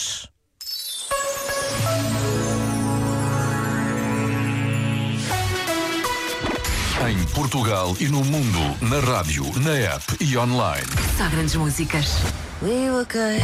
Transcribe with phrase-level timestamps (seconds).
[0.00, 0.28] nós.
[7.08, 10.86] Em Portugal e no mundo, na rádio, na app e online.
[11.16, 12.18] Só grandes músicas.
[12.62, 13.42] We were good,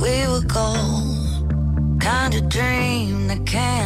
[0.00, 1.24] we were gold.
[2.00, 3.83] Kind of dream that can't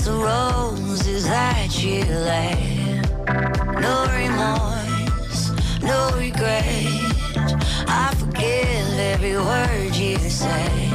[0.00, 3.10] the roses that you left.
[3.80, 5.50] No remorse,
[5.82, 6.74] no regret.
[7.86, 10.90] I forgive every word you say.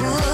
[0.00, 0.33] Ooh.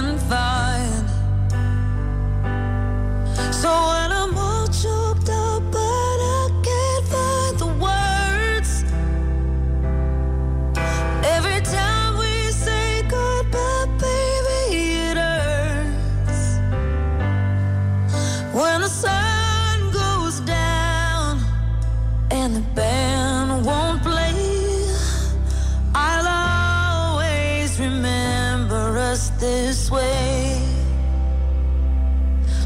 [29.41, 30.61] this way.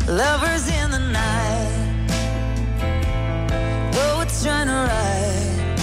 [0.08, 2.10] Lovers in the night,
[3.98, 5.80] Oh, it's trying to ride.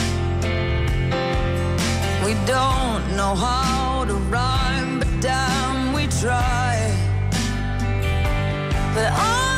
[2.27, 6.77] We don't know how to rhyme, but damn, we try.
[8.95, 9.52] But I